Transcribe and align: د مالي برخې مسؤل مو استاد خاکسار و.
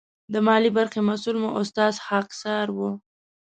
د 0.33 0.35
مالي 0.47 0.71
برخې 0.77 0.99
مسؤل 1.09 1.35
مو 1.41 1.49
استاد 1.61 1.93
خاکسار 2.07 2.67
و. 2.71 2.79